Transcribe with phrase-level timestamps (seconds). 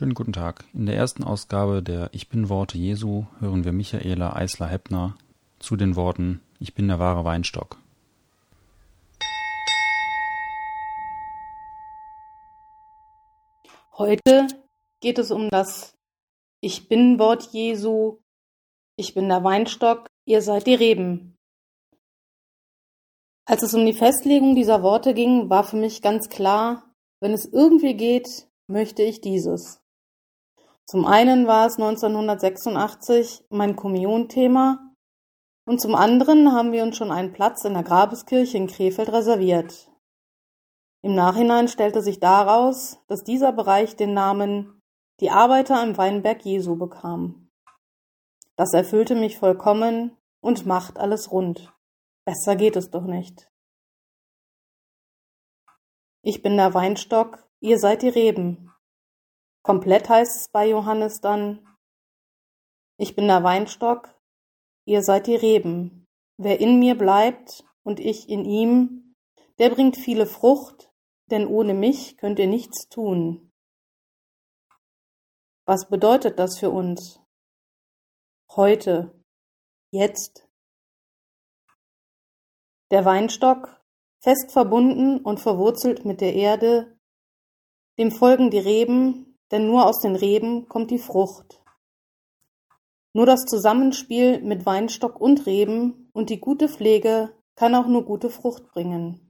[0.00, 0.64] Schönen guten Tag.
[0.72, 5.14] In der ersten Ausgabe der Ich bin Worte Jesu hören wir Michaela Eisler-Heppner
[5.58, 7.76] zu den Worten Ich bin der wahre Weinstock.
[13.98, 14.46] Heute
[15.00, 15.92] geht es um das
[16.62, 18.20] Ich bin Wort Jesu.
[18.96, 21.36] Ich bin der Weinstock, ihr seid die Reben.
[23.44, 26.90] Als es um die Festlegung dieser Worte ging, war für mich ganz klar,
[27.20, 29.80] wenn es irgendwie geht, möchte ich dieses.
[30.90, 34.92] Zum einen war es 1986 mein Kommunionthema
[35.64, 39.88] und zum anderen haben wir uns schon einen Platz in der Grabeskirche in Krefeld reserviert.
[41.02, 44.82] Im Nachhinein stellte sich daraus, dass dieser Bereich den Namen
[45.20, 47.52] Die Arbeiter im Weinberg Jesu bekam.
[48.56, 51.72] Das erfüllte mich vollkommen und macht alles rund.
[52.24, 53.48] Besser geht es doch nicht.
[56.22, 58.72] Ich bin der Weinstock, ihr seid die Reben.
[59.62, 61.66] Komplett heißt es bei Johannes dann,
[62.96, 64.14] ich bin der Weinstock,
[64.84, 66.06] ihr seid die Reben.
[66.36, 69.14] Wer in mir bleibt und ich in ihm,
[69.58, 70.90] der bringt viele Frucht,
[71.30, 73.52] denn ohne mich könnt ihr nichts tun.
[75.66, 77.20] Was bedeutet das für uns?
[78.50, 79.14] Heute,
[79.92, 80.48] jetzt.
[82.90, 83.80] Der Weinstock,
[84.20, 86.98] fest verbunden und verwurzelt mit der Erde,
[87.98, 91.62] dem folgen die Reben, denn nur aus den Reben kommt die Frucht.
[93.12, 98.30] Nur das Zusammenspiel mit Weinstock und Reben und die gute Pflege kann auch nur gute
[98.30, 99.28] Frucht bringen.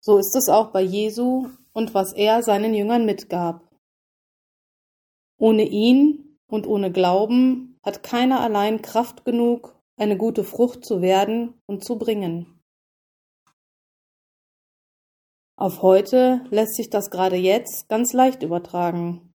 [0.00, 3.68] So ist es auch bei Jesu und was er seinen Jüngern mitgab.
[5.38, 11.54] Ohne ihn und ohne Glauben hat keiner allein Kraft genug, eine gute Frucht zu werden
[11.66, 12.57] und zu bringen.
[15.60, 19.34] Auf heute lässt sich das gerade jetzt ganz leicht übertragen.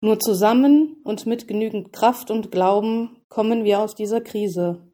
[0.00, 4.90] Nur zusammen und mit genügend Kraft und Glauben kommen wir aus dieser Krise.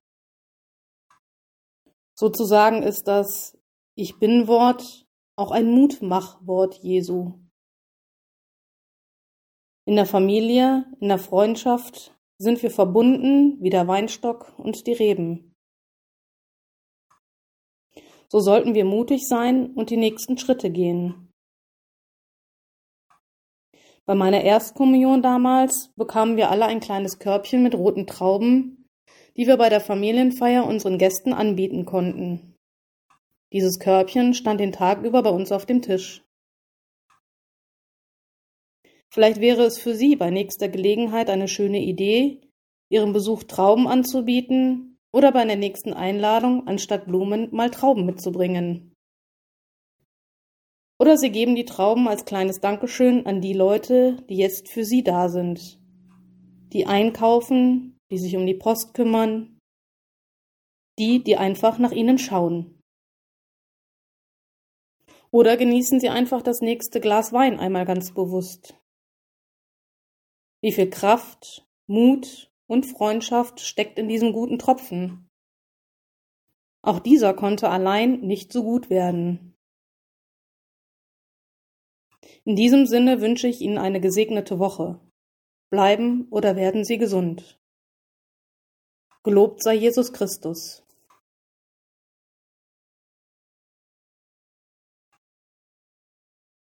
[2.19, 3.56] Sozusagen ist das
[3.94, 5.06] Ich bin Wort
[5.37, 7.39] auch ein Mutmachwort Jesu.
[9.84, 15.52] In der Familie, in der Freundschaft sind wir verbunden wie der Weinstock und die Reben.
[18.32, 21.28] So sollten wir mutig sein und die nächsten Schritte gehen.
[24.06, 28.88] Bei meiner Erstkommunion damals bekamen wir alle ein kleines Körbchen mit roten Trauben,
[29.37, 32.56] die wir bei der Familienfeier unseren Gästen anbieten konnten.
[33.53, 36.25] Dieses Körbchen stand den Tag über bei uns auf dem Tisch.
[39.10, 42.41] Vielleicht wäre es für Sie bei nächster Gelegenheit eine schöne Idee,
[42.88, 48.95] Ihrem Besuch Trauben anzubieten, oder bei der nächsten Einladung anstatt Blumen mal Trauben mitzubringen.
[50.99, 55.03] Oder Sie geben die Trauben als kleines Dankeschön an die Leute, die jetzt für Sie
[55.03, 55.81] da sind.
[56.72, 59.59] Die einkaufen, die sich um die Post kümmern,
[60.99, 62.78] die, die einfach nach Ihnen schauen.
[65.31, 68.78] Oder genießen Sie einfach das nächste Glas Wein einmal ganz bewusst.
[70.62, 75.28] Wie viel Kraft, Mut und Freundschaft steckt in diesem guten Tropfen.
[76.81, 79.55] Auch dieser konnte allein nicht so gut werden.
[82.44, 84.99] In diesem Sinne wünsche ich Ihnen eine gesegnete Woche.
[85.71, 87.60] Bleiben oder werden Sie gesund.
[89.22, 90.83] Gelobt sei Jesus Christus.